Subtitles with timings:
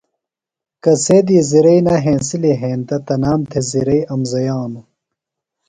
[0.83, 4.81] کسے دی زرئی نہ ہینسِلیۡ ہینتہ تنام تھےۡ زرئی امزیانہ۔